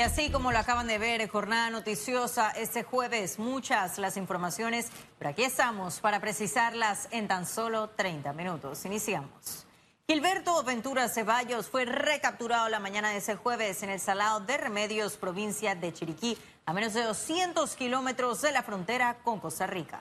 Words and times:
Y 0.00 0.02
así 0.02 0.30
como 0.30 0.50
lo 0.50 0.58
acaban 0.58 0.86
de 0.86 0.96
ver, 0.96 1.28
jornada 1.28 1.68
noticiosa 1.68 2.52
este 2.52 2.84
jueves, 2.84 3.38
muchas 3.38 3.98
las 3.98 4.16
informaciones, 4.16 4.88
pero 5.18 5.28
aquí 5.28 5.44
estamos 5.44 6.00
para 6.00 6.20
precisarlas 6.20 7.06
en 7.10 7.28
tan 7.28 7.44
solo 7.44 7.90
30 7.90 8.32
minutos. 8.32 8.86
Iniciamos. 8.86 9.66
Gilberto 10.06 10.64
Ventura 10.64 11.06
Ceballos 11.10 11.68
fue 11.68 11.84
recapturado 11.84 12.70
la 12.70 12.80
mañana 12.80 13.10
de 13.10 13.18
ese 13.18 13.36
jueves 13.36 13.82
en 13.82 13.90
el 13.90 14.00
Salado 14.00 14.40
de 14.40 14.56
Remedios, 14.56 15.18
provincia 15.18 15.74
de 15.74 15.92
Chiriquí, 15.92 16.38
a 16.64 16.72
menos 16.72 16.94
de 16.94 17.02
200 17.02 17.76
kilómetros 17.76 18.40
de 18.40 18.52
la 18.52 18.62
frontera 18.62 19.18
con 19.22 19.38
Costa 19.38 19.66
Rica. 19.66 20.00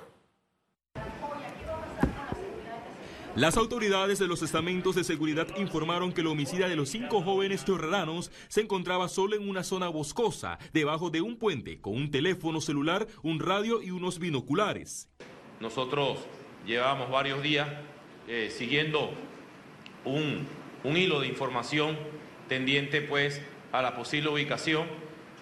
Las 3.36 3.58
autoridades 3.58 4.18
de 4.18 4.28
los 4.28 4.42
estamentos 4.42 4.96
de 4.96 5.04
seguridad 5.04 5.48
informaron 5.58 6.12
que 6.12 6.22
el 6.22 6.28
homicida 6.28 6.68
de 6.68 6.76
los 6.76 6.90
cinco 6.90 7.22
jóvenes 7.22 7.64
chorreranos 7.64 8.32
se 8.48 8.62
encontraba 8.62 9.08
solo 9.08 9.36
en 9.36 9.48
una 9.48 9.64
zona 9.64 9.88
boscosa, 9.88 10.58
debajo 10.74 11.12
de 11.12 11.22
un 11.22 11.38
puente, 11.38 11.80
con 11.80 11.96
un 11.96 12.10
teléfono 12.10 12.60
celular, 12.60 13.08
un 13.22 13.40
radio 13.40 13.84
y 13.84 13.92
unos 13.92 14.18
binoculares. 14.18 15.10
Nosotros 15.60 16.18
llevamos 16.66 17.12
varios 17.12 17.44
días 17.44 17.70
eh, 18.28 18.52
siguiendo 18.52 19.12
un, 20.06 20.48
un 20.84 20.98
hilo 20.98 21.22
de 21.22 21.28
información 21.28 21.98
tendiente 22.48 23.02
pues 23.02 23.42
a 23.72 23.84
la 23.84 23.96
posible 23.96 24.30
ubicación. 24.30 24.88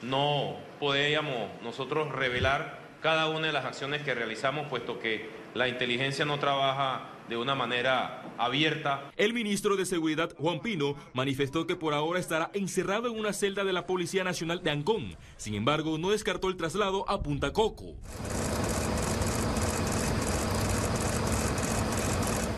No 0.01 0.57
podíamos 0.79 1.49
nosotros 1.63 2.11
revelar 2.11 2.81
cada 3.01 3.29
una 3.29 3.47
de 3.47 3.53
las 3.53 3.63
acciones 3.63 4.01
que 4.01 4.13
realizamos, 4.13 4.67
puesto 4.67 4.99
que 4.99 5.29
la 5.53 5.69
inteligencia 5.69 6.25
no 6.25 6.37
trabaja 6.37 7.13
de 7.27 7.37
una 7.37 7.55
manera 7.55 8.23
abierta. 8.37 9.11
El 9.17 9.33
ministro 9.33 9.75
de 9.75 9.85
Seguridad, 9.85 10.33
Juan 10.37 10.59
Pino, 10.59 10.95
manifestó 11.13 11.67
que 11.67 11.75
por 11.75 11.93
ahora 11.93 12.19
estará 12.19 12.49
encerrado 12.53 13.07
en 13.07 13.19
una 13.19 13.33
celda 13.33 13.63
de 13.63 13.73
la 13.73 13.85
Policía 13.85 14.23
Nacional 14.23 14.63
de 14.63 14.71
Ancón. 14.71 15.15
Sin 15.37 15.55
embargo, 15.55 15.97
no 15.97 16.11
descartó 16.11 16.47
el 16.49 16.57
traslado 16.57 17.09
a 17.09 17.21
Punta 17.21 17.51
Coco. 17.53 17.95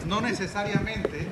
No 0.05 0.21
necesariamente 0.21 1.27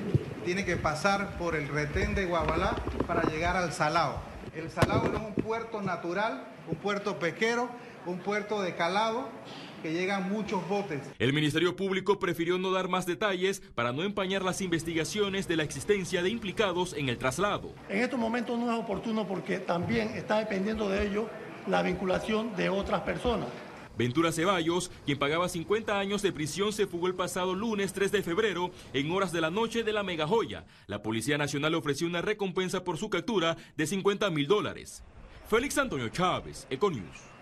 tiene 0.46 0.64
que 0.64 0.78
pasar 0.78 1.38
por 1.38 1.56
el 1.56 1.68
retén 1.68 2.16
de 2.16 2.26
Guabalá 2.26 2.76
para 3.08 3.24
llegar 3.24 3.58
al 3.58 3.74
Salao. 3.74 4.22
El 4.56 4.70
Salao 4.70 5.06
es 5.06 5.20
un 5.20 5.34
puerto 5.34 5.82
natural, 5.82 6.48
un 6.68 6.76
puerto 6.78 7.20
pequero, 7.20 7.70
un 8.06 8.20
puerto 8.20 8.62
de 8.62 8.76
calado 8.76 9.30
que 9.82 9.94
llegan 9.94 10.30
muchos 10.30 10.68
botes. 10.68 11.02
El 11.20 11.34
Ministerio 11.34 11.76
Público 11.76 12.20
prefirió 12.20 12.58
no 12.58 12.72
dar 12.72 12.88
más 12.88 13.06
detalles 13.06 13.62
para 13.76 13.92
no 13.92 14.04
empañar 14.04 14.44
las 14.44 14.62
investigaciones 14.62 15.48
de 15.48 15.58
la 15.58 15.64
existencia 15.64 16.22
de 16.22 16.30
implicados 16.30 16.94
en 16.94 17.10
el 17.10 17.18
traslado. 17.18 17.74
En 17.90 18.02
estos 18.02 18.20
momentos 18.20 18.58
no 18.58 18.72
es 18.72 18.80
oportuno 18.80 19.28
porque 19.28 19.60
también 19.60 20.10
está 20.10 20.40
dependiendo 20.40 20.90
de 20.90 21.08
ello 21.08 21.30
la 21.68 21.82
vinculación 21.82 22.56
de 22.56 22.70
otras 22.70 23.02
personas. 23.02 23.50
Ventura 23.98 24.32
Ceballos, 24.32 24.92
quien 25.06 25.18
pagaba 25.18 25.50
50 25.50 25.98
años 25.98 26.22
de 26.22 26.32
prisión, 26.32 26.72
se 26.72 26.86
fugó 26.86 27.08
el 27.08 27.16
pasado 27.16 27.56
lunes 27.56 27.94
3 27.94 28.12
de 28.12 28.22
febrero 28.22 28.70
en 28.94 29.12
horas 29.12 29.32
de 29.32 29.42
la 29.42 29.50
noche 29.50 29.84
de 29.84 29.92
la 29.92 30.04
Megajoya. 30.04 30.66
La 30.86 31.02
Policía 31.02 31.38
Nacional 31.38 31.74
ofreció 31.74 32.06
una 32.06 32.22
recompensa 32.22 32.84
por 32.84 32.98
su 32.98 33.10
captura 33.10 33.58
de 33.76 33.88
50 33.88 34.30
mil 34.30 34.48
dólares. 34.48 35.04
Félix 35.50 35.78
Antonio 35.80 36.10
Chávez, 36.10 36.68
Econius. 36.70 37.37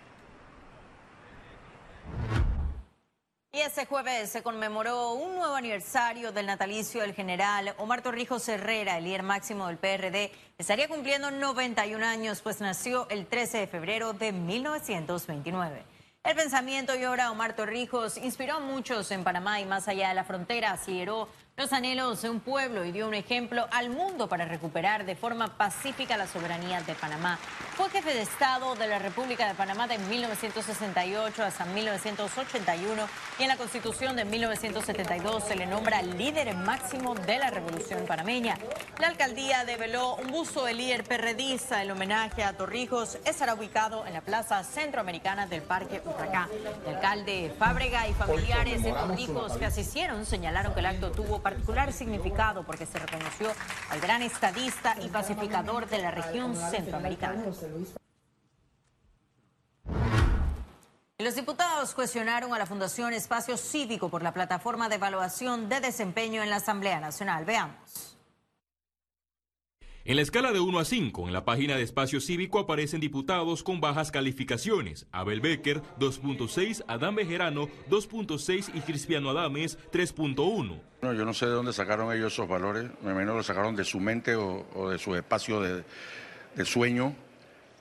Y 3.56 3.60
ese 3.60 3.86
jueves 3.86 4.28
se 4.28 4.42
conmemoró 4.42 5.12
un 5.14 5.34
nuevo 5.34 5.54
aniversario 5.54 6.30
del 6.30 6.44
natalicio 6.44 7.00
del 7.00 7.14
general 7.14 7.74
Omar 7.78 8.02
Torrijos 8.02 8.46
Herrera, 8.50 8.98
el 8.98 9.04
líder 9.04 9.22
máximo 9.22 9.66
del 9.66 9.78
PRD. 9.78 10.30
Estaría 10.58 10.88
cumpliendo 10.88 11.30
91 11.30 12.04
años, 12.04 12.42
pues 12.42 12.60
nació 12.60 13.08
el 13.08 13.26
13 13.26 13.58
de 13.60 13.66
febrero 13.66 14.12
de 14.12 14.32
1929. 14.32 15.84
El 16.22 16.36
pensamiento 16.36 16.94
y 16.96 17.04
obra 17.04 17.24
de 17.24 17.30
Omar 17.30 17.56
Torrijos 17.56 18.18
inspiró 18.18 18.56
a 18.56 18.60
muchos 18.60 19.10
en 19.10 19.24
Panamá 19.24 19.58
y 19.60 19.64
más 19.64 19.88
allá 19.88 20.08
de 20.08 20.14
la 20.16 20.24
frontera, 20.24 20.72
aceleró 20.72 21.28
los 21.56 21.72
anhelos 21.72 22.20
de 22.20 22.28
un 22.28 22.40
pueblo 22.40 22.84
y 22.84 22.92
dio 22.92 23.08
un 23.08 23.14
ejemplo 23.14 23.66
al 23.70 23.88
mundo 23.88 24.28
para 24.28 24.44
recuperar 24.44 25.06
de 25.06 25.16
forma 25.16 25.56
pacífica 25.56 26.18
la 26.18 26.26
soberanía 26.26 26.82
de 26.82 26.94
Panamá. 26.94 27.38
Fue 27.76 27.88
jefe 27.88 28.12
de 28.12 28.20
Estado 28.20 28.74
de 28.74 28.86
la 28.86 28.98
República 28.98 29.48
de 29.48 29.54
Panamá 29.54 29.88
de 29.88 29.96
1968 29.96 31.42
hasta 31.42 31.64
1981 31.64 33.08
y 33.38 33.42
en 33.42 33.48
la 33.48 33.56
Constitución 33.56 34.16
de 34.16 34.26
1972 34.26 35.44
se 35.44 35.56
le 35.56 35.64
nombra 35.64 36.02
líder 36.02 36.54
máximo 36.56 37.14
de 37.14 37.38
la 37.38 37.48
Revolución 37.48 38.04
panameña. 38.06 38.58
La 38.98 39.08
alcaldía 39.08 39.64
develó 39.64 40.16
un 40.16 40.30
busto 40.30 40.66
del 40.66 40.76
líder 40.76 41.04
perredista. 41.04 41.80
El 41.80 41.90
homenaje 41.90 42.44
a 42.44 42.54
Torrijos 42.54 43.16
estará 43.24 43.54
ubicado 43.54 44.04
en 44.04 44.12
la 44.12 44.20
Plaza 44.20 44.62
Centroamericana 44.62 45.46
del 45.46 45.62
Parque 45.62 46.02
Utracá. 46.04 46.50
El 46.86 46.96
alcalde 46.96 47.54
Fábrega 47.58 48.06
y 48.08 48.12
familiares 48.12 48.82
de 48.82 48.92
Torrijos 48.92 49.56
que 49.56 49.64
asistieron 49.64 50.26
señalaron 50.26 50.74
que 50.74 50.80
el 50.80 50.86
acto 50.86 51.10
tuvo 51.12 51.45
particular 51.46 51.92
significado 51.92 52.64
porque 52.64 52.86
se 52.86 52.98
reconoció 52.98 53.52
al 53.90 54.00
gran 54.00 54.20
estadista 54.20 54.96
y 55.00 55.06
pacificador 55.06 55.88
de 55.88 55.98
la 55.98 56.10
región 56.10 56.56
centroamericana. 56.56 57.44
Los 61.18 61.36
diputados 61.36 61.94
cuestionaron 61.94 62.52
a 62.52 62.58
la 62.58 62.66
Fundación 62.66 63.12
Espacio 63.12 63.56
Cívico 63.56 64.08
por 64.08 64.24
la 64.24 64.34
plataforma 64.34 64.88
de 64.88 64.96
evaluación 64.96 65.68
de 65.68 65.78
desempeño 65.78 66.42
en 66.42 66.50
la 66.50 66.56
Asamblea 66.56 66.98
Nacional. 66.98 67.44
Veamos. 67.44 68.15
En 70.08 70.14
la 70.14 70.22
escala 70.22 70.52
de 70.52 70.60
1 70.60 70.78
a 70.78 70.84
5, 70.84 71.26
en 71.26 71.32
la 71.32 71.44
página 71.44 71.74
de 71.74 71.82
Espacio 71.82 72.20
Cívico 72.20 72.60
aparecen 72.60 73.00
diputados 73.00 73.64
con 73.64 73.80
bajas 73.80 74.12
calificaciones. 74.12 75.08
Abel 75.10 75.40
Becker, 75.40 75.82
2.6, 75.98 76.84
Adán 76.86 77.16
Bejerano, 77.16 77.66
2.6 77.90 78.70
y 78.72 78.82
Cristiano 78.82 79.30
Adames, 79.30 79.78
3.1. 79.90 80.80
No, 81.02 81.12
yo 81.12 81.24
no 81.24 81.34
sé 81.34 81.46
de 81.46 81.52
dónde 81.52 81.72
sacaron 81.72 82.14
ellos 82.14 82.32
esos 82.32 82.46
valores, 82.46 82.88
me 83.02 83.10
imagino 83.10 83.34
lo 83.34 83.42
sacaron 83.42 83.74
de 83.74 83.82
su 83.82 83.98
mente 83.98 84.36
o, 84.36 84.88
de 84.88 84.98
su 84.98 85.16
espacio 85.16 85.60
de, 85.60 85.84
sueño, 86.64 87.12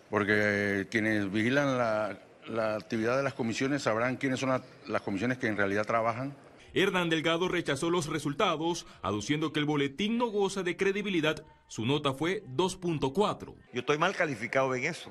porque 0.09 0.87
quienes 0.89 1.31
vigilan 1.31 1.77
la, 1.77 2.75
actividad 2.75 3.17
de 3.17 3.23
las 3.23 3.35
comisiones 3.35 3.83
sabrán 3.83 4.15
quiénes 4.15 4.39
son 4.39 4.63
las 4.87 5.01
comisiones 5.03 5.37
que 5.37 5.45
en 5.45 5.57
realidad 5.57 5.85
trabajan 5.85 6.33
Hernán 6.75 7.09
Delgado 7.09 7.47
rechazó 7.47 7.89
los 7.89 8.07
resultados, 8.07 8.85
aduciendo 9.01 9.53
que 9.53 9.59
el 9.59 9.65
boletín 9.65 10.17
no 10.17 10.27
goza 10.27 10.61
de 10.61 10.75
credibilidad. 10.75 11.45
Su 11.67 11.85
nota 11.85 12.13
fue 12.13 12.43
2.4. 12.47 13.55
Yo 13.73 13.79
estoy 13.79 13.97
mal 13.97 14.13
calificado 14.13 14.75
en 14.75 14.83
eso. 14.83 15.09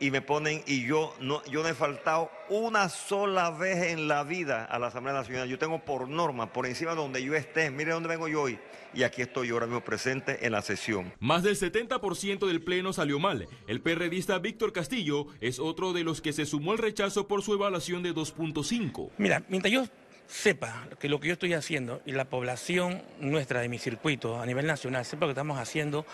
Y 0.00 0.10
me 0.10 0.22
ponen, 0.22 0.62
y 0.66 0.86
yo 0.86 1.12
no, 1.20 1.44
yo 1.44 1.62
no 1.62 1.68
he 1.68 1.74
faltado 1.74 2.30
una 2.48 2.88
sola 2.88 3.50
vez 3.50 3.92
en 3.92 4.08
la 4.08 4.22
vida 4.22 4.64
a 4.64 4.78
la 4.78 4.86
Asamblea 4.86 5.12
Nacional. 5.12 5.48
Yo 5.48 5.58
tengo 5.58 5.84
por 5.84 6.08
norma, 6.08 6.52
por 6.54 6.66
encima 6.66 6.92
de 6.92 6.96
donde 6.96 7.22
yo 7.22 7.34
esté, 7.34 7.70
mire 7.70 7.92
dónde 7.92 8.08
vengo 8.08 8.26
yo 8.26 8.42
hoy. 8.42 8.58
Y 8.94 9.02
aquí 9.02 9.20
estoy 9.20 9.48
yo 9.48 9.56
ahora 9.56 9.66
mismo 9.66 9.84
presente 9.84 10.46
en 10.46 10.52
la 10.52 10.62
sesión. 10.62 11.12
Más 11.18 11.42
del 11.42 11.56
70% 11.56 12.46
del 12.46 12.62
Pleno 12.62 12.94
salió 12.94 13.18
mal. 13.18 13.46
El 13.66 13.82
perredista 13.82 14.38
Víctor 14.38 14.72
Castillo 14.72 15.26
es 15.40 15.58
otro 15.58 15.92
de 15.92 16.04
los 16.04 16.22
que 16.22 16.32
se 16.32 16.46
sumó 16.46 16.72
al 16.72 16.78
rechazo 16.78 17.28
por 17.28 17.42
su 17.42 17.52
evaluación 17.52 18.02
de 18.02 18.14
2.5. 18.14 19.10
Mira, 19.18 19.44
mientras 19.48 19.72
yo 19.72 19.84
sepa 20.28 20.86
que 21.00 21.08
lo 21.08 21.18
que 21.18 21.28
yo 21.28 21.32
estoy 21.32 21.54
haciendo 21.54 22.00
y 22.06 22.12
la 22.12 22.26
población 22.26 23.02
nuestra 23.18 23.60
de 23.60 23.68
mi 23.68 23.78
circuito 23.78 24.40
a 24.40 24.46
nivel 24.46 24.66
nacional 24.66 25.04
sepa 25.04 25.22
lo 25.22 25.28
que 25.28 25.32
estamos 25.32 25.58
haciendo, 25.58 26.06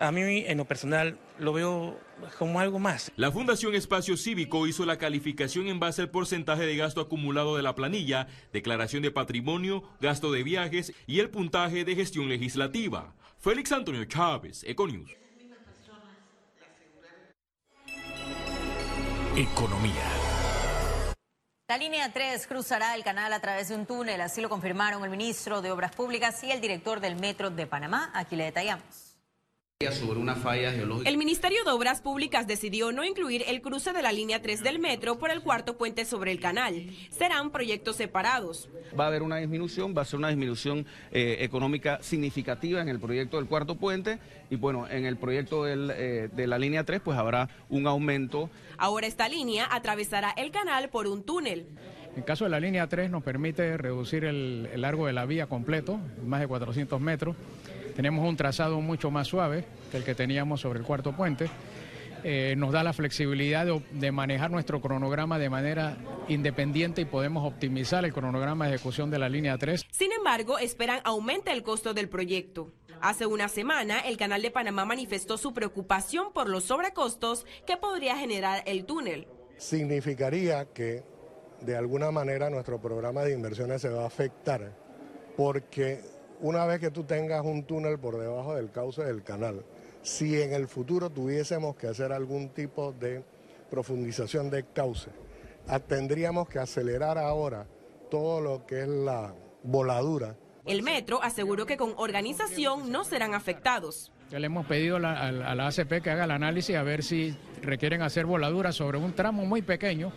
a 0.00 0.10
mí 0.10 0.44
en 0.46 0.56
lo 0.56 0.64
personal 0.64 1.18
lo 1.38 1.52
veo 1.52 2.00
como 2.38 2.58
algo 2.58 2.78
más. 2.78 3.12
La 3.16 3.30
Fundación 3.30 3.74
Espacio 3.74 4.16
Cívico 4.16 4.66
hizo 4.66 4.86
la 4.86 4.96
calificación 4.96 5.68
en 5.68 5.78
base 5.78 6.02
al 6.02 6.10
porcentaje 6.10 6.64
de 6.64 6.76
gasto 6.76 7.02
acumulado 7.02 7.56
de 7.56 7.62
la 7.62 7.74
planilla, 7.74 8.26
declaración 8.52 9.02
de 9.02 9.10
patrimonio, 9.10 9.84
gasto 10.00 10.32
de 10.32 10.42
viajes 10.42 10.94
y 11.06 11.20
el 11.20 11.28
puntaje 11.28 11.84
de 11.84 11.94
gestión 11.94 12.28
legislativa. 12.28 13.14
Félix 13.38 13.72
Antonio 13.72 14.04
Chávez, 14.06 14.64
Econius. 14.64 15.10
Economía. 19.36 20.19
La 21.70 21.78
línea 21.78 22.12
3 22.12 22.48
cruzará 22.48 22.96
el 22.96 23.04
canal 23.04 23.32
a 23.32 23.38
través 23.38 23.68
de 23.68 23.76
un 23.76 23.86
túnel, 23.86 24.20
así 24.22 24.40
lo 24.40 24.48
confirmaron 24.48 25.04
el 25.04 25.10
ministro 25.10 25.62
de 25.62 25.70
Obras 25.70 25.94
Públicas 25.94 26.42
y 26.42 26.50
el 26.50 26.60
director 26.60 26.98
del 26.98 27.14
Metro 27.14 27.48
de 27.48 27.64
Panamá. 27.64 28.10
Aquí 28.12 28.34
le 28.34 28.42
detallamos. 28.42 29.09
El 31.06 31.16
Ministerio 31.16 31.64
de 31.64 31.70
Obras 31.70 32.02
Públicas 32.02 32.46
decidió 32.46 32.92
no 32.92 33.02
incluir 33.02 33.44
el 33.48 33.62
cruce 33.62 33.94
de 33.94 34.02
la 34.02 34.12
línea 34.12 34.42
3 34.42 34.62
del 34.62 34.78
metro 34.78 35.18
por 35.18 35.30
el 35.30 35.40
cuarto 35.40 35.78
puente 35.78 36.04
sobre 36.04 36.32
el 36.32 36.38
canal. 36.38 36.84
Serán 37.08 37.50
proyectos 37.50 37.96
separados. 37.96 38.68
Va 38.98 39.04
a 39.04 39.06
haber 39.06 39.22
una 39.22 39.38
disminución, 39.38 39.94
va 39.96 40.02
a 40.02 40.04
ser 40.04 40.18
una 40.18 40.28
disminución 40.28 40.84
eh, 41.12 41.38
económica 41.40 41.98
significativa 42.02 42.82
en 42.82 42.90
el 42.90 43.00
proyecto 43.00 43.38
del 43.38 43.46
cuarto 43.46 43.76
puente 43.76 44.18
y 44.50 44.56
bueno, 44.56 44.86
en 44.86 45.06
el 45.06 45.16
proyecto 45.16 45.66
eh, 45.66 46.28
de 46.30 46.46
la 46.46 46.58
línea 46.58 46.84
3 46.84 47.00
pues 47.00 47.16
habrá 47.16 47.48
un 47.70 47.86
aumento. 47.86 48.50
Ahora 48.76 49.06
esta 49.06 49.30
línea 49.30 49.66
atravesará 49.70 50.32
el 50.36 50.50
canal 50.50 50.90
por 50.90 51.06
un 51.06 51.22
túnel. 51.22 51.68
En 52.14 52.22
caso 52.24 52.44
de 52.44 52.50
la 52.50 52.60
línea 52.60 52.86
3 52.86 53.10
nos 53.10 53.22
permite 53.22 53.78
reducir 53.78 54.26
el, 54.26 54.68
el 54.74 54.82
largo 54.82 55.06
de 55.06 55.14
la 55.14 55.24
vía 55.24 55.46
completo, 55.46 55.98
más 56.22 56.40
de 56.40 56.48
400 56.48 57.00
metros 57.00 57.34
tenemos 58.00 58.26
un 58.26 58.34
trazado 58.34 58.80
mucho 58.80 59.10
más 59.10 59.28
suave 59.28 59.66
que 59.90 59.98
el 59.98 60.04
que 60.04 60.14
teníamos 60.14 60.62
sobre 60.62 60.78
el 60.78 60.86
cuarto 60.86 61.14
puente 61.14 61.50
eh, 62.24 62.54
nos 62.56 62.72
da 62.72 62.82
la 62.82 62.94
flexibilidad 62.94 63.66
de, 63.66 64.10
manejar 64.10 64.50
nuestro 64.50 64.80
cronograma 64.80 65.38
de 65.38 65.50
manera 65.50 65.98
independiente 66.26 67.02
y 67.02 67.04
podemos 67.04 67.46
optimizar 67.46 68.06
el 68.06 68.14
cronograma 68.14 68.66
de 68.66 68.76
ejecución 68.76 69.10
de 69.10 69.18
la 69.18 69.28
línea 69.28 69.58
3. 69.58 69.84
Sin 69.90 70.12
embargo, 70.12 70.58
esperan 70.58 71.00
aumente 71.04 71.52
el 71.52 71.62
costo 71.62 71.92
del 71.92 72.08
proyecto. 72.08 72.72
Hace 73.02 73.26
una 73.26 73.48
semana, 73.48 74.00
el 74.00 74.16
Canal 74.16 74.40
de 74.40 74.50
Panamá 74.50 74.86
manifestó 74.86 75.36
su 75.36 75.52
preocupación 75.52 76.32
por 76.32 76.48
los 76.48 76.64
sobrecostos 76.64 77.44
que 77.66 77.76
podría 77.76 78.16
generar 78.16 78.62
el 78.64 78.86
túnel. 78.86 79.28
Significaría 79.58 80.64
que 80.72 81.04
de 81.60 81.76
alguna 81.76 82.10
manera 82.10 82.48
nuestro 82.48 82.80
programa 82.80 83.24
de 83.24 83.34
inversiones 83.34 83.82
se 83.82 83.90
va 83.90 84.04
a 84.04 84.06
afectar 84.06 84.74
porque 85.36 86.00
una 86.40 86.64
vez 86.64 86.80
que 86.80 86.90
tú 86.90 87.04
tengas 87.04 87.44
un 87.44 87.64
túnel 87.64 87.98
por 87.98 88.18
debajo 88.18 88.54
del 88.54 88.70
cauce 88.70 89.04
del 89.04 89.22
canal, 89.22 89.62
si 90.02 90.40
en 90.40 90.52
el 90.52 90.68
futuro 90.68 91.10
tuviésemos 91.10 91.76
que 91.76 91.86
hacer 91.86 92.12
algún 92.12 92.50
tipo 92.50 92.92
de 92.92 93.22
profundización 93.70 94.50
de 94.50 94.64
cauce, 94.64 95.10
tendríamos 95.86 96.48
que 96.48 96.58
acelerar 96.58 97.18
ahora 97.18 97.66
todo 98.10 98.40
lo 98.40 98.66
que 98.66 98.82
es 98.82 98.88
la 98.88 99.34
voladura. 99.62 100.34
El 100.64 100.82
metro 100.82 101.22
aseguró 101.22 101.66
que 101.66 101.76
con 101.76 101.94
organización 101.96 102.90
no 102.90 103.04
serán 103.04 103.34
afectados. 103.34 104.12
le 104.30 104.44
hemos 104.44 104.66
pedido 104.66 104.96
a 104.96 105.00
la, 105.00 105.28
a 105.28 105.54
la 105.54 105.66
ACP 105.68 106.02
que 106.02 106.10
haga 106.10 106.24
el 106.24 106.30
análisis 106.30 106.76
a 106.76 106.82
ver 106.82 107.02
si 107.02 107.36
requieren 107.62 108.02
hacer 108.02 108.26
voladuras 108.26 108.76
sobre 108.76 108.98
un 108.98 109.12
tramo 109.14 109.44
muy 109.44 109.62
pequeño 109.62 110.12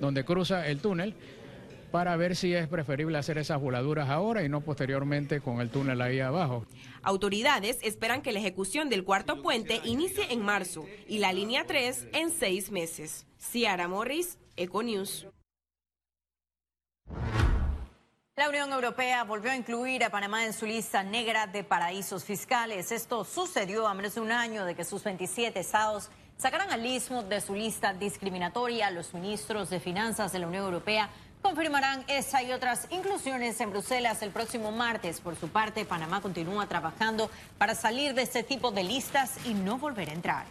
donde 0.00 0.24
cruza 0.24 0.66
el 0.66 0.80
túnel 0.80 1.14
para 1.94 2.16
ver 2.16 2.34
si 2.34 2.52
es 2.52 2.66
preferible 2.66 3.16
hacer 3.18 3.38
esas 3.38 3.60
voladuras 3.60 4.08
ahora 4.08 4.42
y 4.42 4.48
no 4.48 4.62
posteriormente 4.62 5.40
con 5.40 5.60
el 5.60 5.70
túnel 5.70 6.00
ahí 6.00 6.18
abajo. 6.18 6.66
Autoridades 7.04 7.78
esperan 7.82 8.20
que 8.20 8.32
la 8.32 8.40
ejecución 8.40 8.88
del 8.88 9.04
cuarto 9.04 9.42
puente 9.42 9.80
inicie 9.84 10.32
en 10.32 10.42
marzo 10.42 10.86
y 11.06 11.18
la 11.18 11.32
línea 11.32 11.66
3 11.68 12.08
en 12.12 12.32
seis 12.32 12.72
meses. 12.72 13.28
Ciara 13.38 13.86
Morris, 13.86 14.38
Econews. 14.56 15.28
La 18.34 18.48
Unión 18.48 18.72
Europea 18.72 19.22
volvió 19.22 19.52
a 19.52 19.56
incluir 19.56 20.02
a 20.02 20.10
Panamá 20.10 20.44
en 20.44 20.52
su 20.52 20.66
lista 20.66 21.04
negra 21.04 21.46
de 21.46 21.62
paraísos 21.62 22.24
fiscales. 22.24 22.90
Esto 22.90 23.24
sucedió 23.24 23.86
a 23.86 23.94
menos 23.94 24.16
de 24.16 24.20
un 24.20 24.32
año 24.32 24.64
de 24.64 24.74
que 24.74 24.82
sus 24.82 25.04
27 25.04 25.60
estados 25.60 26.10
sacaran 26.36 26.72
al 26.72 26.84
istmo 26.84 27.22
de 27.22 27.40
su 27.40 27.54
lista 27.54 27.94
discriminatoria. 27.94 28.90
Los 28.90 29.14
ministros 29.14 29.70
de 29.70 29.78
Finanzas 29.78 30.32
de 30.32 30.40
la 30.40 30.48
Unión 30.48 30.64
Europea 30.64 31.08
confirmarán 31.44 32.06
esa 32.08 32.42
y 32.42 32.52
otras 32.52 32.86
inclusiones 32.88 33.60
en 33.60 33.70
Bruselas 33.70 34.22
el 34.22 34.30
próximo 34.30 34.72
martes. 34.72 35.20
Por 35.20 35.36
su 35.36 35.50
parte, 35.50 35.84
Panamá 35.84 36.22
continúa 36.22 36.66
trabajando 36.66 37.30
para 37.58 37.74
salir 37.74 38.14
de 38.14 38.22
este 38.22 38.42
tipo 38.42 38.70
de 38.70 38.82
listas 38.82 39.36
y 39.44 39.52
no 39.52 39.76
volver 39.76 40.08
a 40.08 40.14
entrar. 40.14 40.46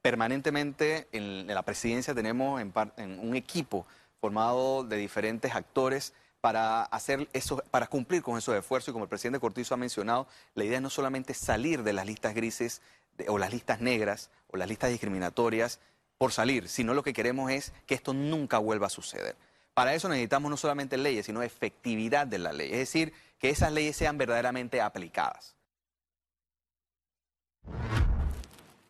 Permanentemente 0.00 1.06
en 1.12 1.46
la 1.46 1.60
presidencia 1.60 2.14
tenemos 2.14 2.62
en, 2.62 3.20
un 3.20 3.36
equipo 3.36 3.86
formado 4.18 4.84
de 4.84 4.96
diferentes 4.96 5.54
actores 5.54 6.14
para 6.40 6.84
hacer 6.84 7.28
eso, 7.34 7.62
para 7.70 7.86
cumplir 7.86 8.22
con 8.22 8.38
esos 8.38 8.56
esfuerzos 8.56 8.88
y 8.88 8.92
como 8.92 9.04
el 9.04 9.10
presidente 9.10 9.38
Cortizo 9.38 9.74
ha 9.74 9.76
mencionado, 9.76 10.26
la 10.54 10.64
idea 10.64 10.76
es 10.76 10.82
no 10.82 10.88
solamente 10.88 11.34
salir 11.34 11.82
de 11.82 11.92
las 11.92 12.06
listas 12.06 12.34
grises 12.34 12.80
o 13.28 13.36
las 13.36 13.52
listas 13.52 13.82
negras 13.82 14.30
o 14.46 14.56
las 14.56 14.66
listas 14.66 14.88
discriminatorias 14.88 15.78
por 16.16 16.32
salir, 16.32 16.70
sino 16.70 16.94
lo 16.94 17.02
que 17.02 17.12
queremos 17.12 17.50
es 17.50 17.74
que 17.84 17.94
esto 17.94 18.14
nunca 18.14 18.56
vuelva 18.56 18.86
a 18.86 18.90
suceder. 18.90 19.36
Para 19.76 19.92
eso 19.92 20.08
necesitamos 20.08 20.50
no 20.50 20.56
solamente 20.56 20.96
leyes, 20.96 21.26
sino 21.26 21.42
efectividad 21.42 22.26
de 22.26 22.38
la 22.38 22.50
ley, 22.50 22.72
es 22.72 22.78
decir, 22.78 23.12
que 23.38 23.50
esas 23.50 23.70
leyes 23.70 23.94
sean 23.94 24.16
verdaderamente 24.16 24.80
aplicadas. 24.80 25.54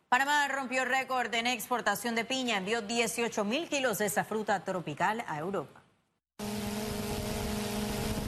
Panamá 0.08 0.46
rompió 0.46 0.84
récord 0.84 1.34
en 1.34 1.48
exportación 1.48 2.14
de 2.14 2.24
piña, 2.24 2.58
envió 2.58 2.82
18 2.82 3.44
mil 3.44 3.68
kilos 3.68 3.98
de 3.98 4.06
esa 4.06 4.22
fruta 4.22 4.62
tropical 4.62 5.24
a 5.26 5.40
Europa. 5.40 5.82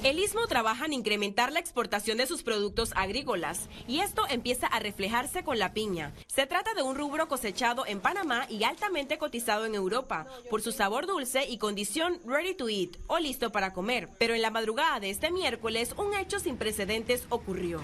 El 0.09 0.21
Istmo 0.21 0.47
trabaja 0.47 0.87
en 0.87 0.95
incrementar 0.95 1.53
la 1.53 1.61
exportación 1.61 2.17
de 2.17 2.27
sus 2.27 2.43
productos 2.43 2.93
agrícolas 2.97 3.69
y 3.87 4.01
esto 4.01 4.23
empieza 4.31 4.67
a 4.67 4.81
reflejarse 4.81 5.45
con 5.45 5.59
la 5.59 5.75
piña. 5.75 6.15
Se 6.29 6.47
trata 6.47 6.73
de 6.73 6.81
un 6.81 6.97
rubro 6.97 7.29
cosechado 7.29 7.85
en 7.85 8.01
Panamá 8.01 8.47
y 8.49 8.65
altamente 8.65 9.19
cotizado 9.19 9.67
en 9.67 9.75
Europa 9.75 10.27
por 10.49 10.63
su 10.63 10.73
sabor 10.73 11.07
dulce 11.07 11.45
y 11.47 11.59
condición 11.59 12.21
ready 12.25 12.55
to 12.55 12.71
eat 12.71 12.97
o 13.07 13.19
listo 13.19 13.53
para 13.53 13.75
comer. 13.75 14.09
Pero 14.19 14.33
en 14.33 14.41
la 14.41 14.49
madrugada 14.49 14.99
de 14.99 15.11
este 15.11 15.31
miércoles 15.31 15.95
un 15.99 16.15
hecho 16.15 16.41
sin 16.41 16.57
precedentes 16.57 17.27
ocurrió. 17.29 17.83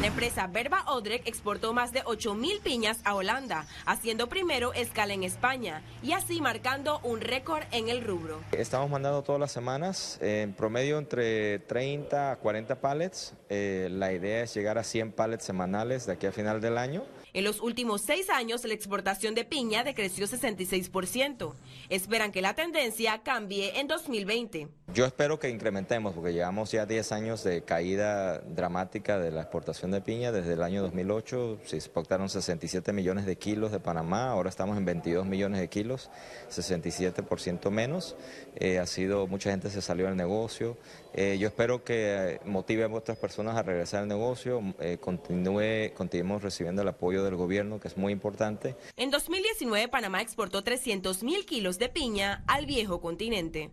La 0.00 0.06
empresa 0.06 0.46
Verba 0.46 0.82
Odrek 0.86 1.28
exportó 1.28 1.74
más 1.74 1.92
de 1.92 2.02
8.000 2.04 2.62
piñas 2.62 3.00
a 3.04 3.14
Holanda, 3.14 3.66
haciendo 3.84 4.30
primero 4.30 4.72
escala 4.72 5.12
en 5.12 5.24
España 5.24 5.82
y 6.02 6.12
así 6.12 6.40
marcando 6.40 7.00
un 7.02 7.20
récord 7.20 7.64
en 7.70 7.90
el 7.90 8.02
rubro. 8.02 8.40
Estamos 8.52 8.88
mandando 8.88 9.22
todas 9.22 9.38
las 9.38 9.52
semanas, 9.52 10.18
en 10.22 10.54
promedio 10.54 10.96
entre 10.96 11.58
30 11.58 12.32
a 12.32 12.36
40 12.36 12.80
pallets. 12.80 13.34
Eh, 13.50 13.88
la 13.90 14.14
idea 14.14 14.42
es 14.42 14.54
llegar 14.54 14.78
a 14.78 14.84
100 14.84 15.12
pallets 15.12 15.44
semanales 15.44 16.06
de 16.06 16.14
aquí 16.14 16.24
a 16.24 16.32
final 16.32 16.62
del 16.62 16.78
año. 16.78 17.04
En 17.32 17.44
los 17.44 17.60
últimos 17.60 18.00
seis 18.00 18.28
años, 18.30 18.64
la 18.64 18.74
exportación 18.74 19.34
de 19.34 19.44
piña 19.44 19.84
decreció 19.84 20.26
66%. 20.26 21.54
Esperan 21.90 22.32
que 22.32 22.42
la 22.42 22.54
tendencia 22.54 23.22
cambie 23.22 23.78
en 23.78 23.86
2020. 23.86 24.68
Yo 24.92 25.06
espero 25.06 25.38
que 25.38 25.48
incrementemos, 25.48 26.14
porque 26.14 26.32
llevamos 26.32 26.72
ya 26.72 26.84
10 26.84 27.12
años 27.12 27.44
de 27.44 27.62
caída 27.62 28.40
dramática 28.40 29.20
de 29.20 29.30
la 29.30 29.42
exportación 29.42 29.92
de 29.92 30.00
piña. 30.00 30.32
Desde 30.32 30.54
el 30.54 30.64
año 30.64 30.82
2008 30.82 31.60
se 31.64 31.76
exportaron 31.76 32.28
67 32.28 32.92
millones 32.92 33.24
de 33.24 33.36
kilos 33.36 33.70
de 33.70 33.78
Panamá, 33.78 34.30
ahora 34.30 34.50
estamos 34.50 34.76
en 34.76 34.84
22 34.84 35.26
millones 35.26 35.60
de 35.60 35.68
kilos, 35.68 36.10
67% 36.50 37.70
menos. 37.70 38.16
Eh, 38.56 38.80
ha 38.80 38.86
sido, 38.86 39.28
mucha 39.28 39.50
gente 39.52 39.70
se 39.70 39.80
salió 39.80 40.06
del 40.06 40.16
negocio. 40.16 40.76
Eh, 41.14 41.38
yo 41.38 41.46
espero 41.46 41.84
que 41.84 42.40
motive 42.44 42.82
a 42.82 42.88
otras 42.88 43.16
personas 43.16 43.56
a 43.56 43.62
regresar 43.62 44.02
al 44.02 44.08
negocio, 44.08 44.60
eh, 44.80 44.98
continúe, 45.00 45.94
continuemos 45.94 46.42
recibiendo 46.42 46.82
el 46.82 46.88
apoyo 46.88 47.22
del 47.22 47.36
gobierno, 47.36 47.78
que 47.78 47.86
es 47.86 47.96
muy 47.96 48.12
importante. 48.12 48.74
En 48.96 49.12
2019, 49.12 49.86
Panamá 49.86 50.20
exportó 50.20 50.64
300 50.64 51.22
mil 51.22 51.46
kilos 51.46 51.78
de 51.78 51.90
piña 51.90 52.42
al 52.48 52.66
viejo 52.66 53.00
continente. 53.00 53.70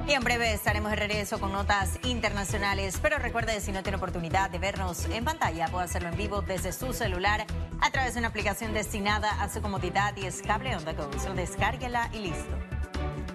Y 0.07 0.13
en 0.13 0.24
breve 0.24 0.53
estaremos 0.53 0.91
de 0.91 0.98
regreso 0.98 1.39
con 1.39 1.53
notas 1.53 1.98
internacionales. 2.03 3.00
Pero 3.01 3.17
recuerde, 3.17 3.60
si 3.62 3.71
no 3.71 3.81
tiene 3.81 3.98
oportunidad 3.98 4.51
de 4.51 4.60
vernos 4.60 5.05
en 5.05 5.25
pantalla, 5.25 5.69
puede 5.69 5.86
hacerlo 5.86 6.10
en 6.10 6.17
vivo 6.17 6.43
desde 6.43 6.71
su 6.71 6.93
celular 6.93 7.48
a 7.81 7.89
través 7.89 8.13
de 8.13 8.19
una 8.19 8.27
aplicación 8.27 8.74
destinada 8.74 9.41
a 9.41 9.50
su 9.50 9.60
comodidad 9.60 10.15
y 10.17 10.27
es 10.27 10.43
cable 10.43 10.75
onda 10.75 10.93
go. 10.93 11.10
Descárguela 11.33 12.12
y 12.13 12.19
listo. 12.19 12.55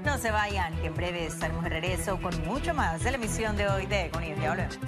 No 0.04 0.18
se 0.18 0.30
vayan, 0.30 0.72
que 0.76 0.86
en 0.86 0.94
breve 0.94 1.26
estaremos 1.26 1.64
de 1.64 1.70
regreso 1.70 2.20
con 2.20 2.46
mucho 2.46 2.74
más 2.74 3.02
de 3.02 3.10
la 3.10 3.16
emisión 3.16 3.56
de 3.56 3.68
hoy 3.68 3.86
de. 3.86 4.08
Ya 4.40 4.50
volvemos. 4.50 4.78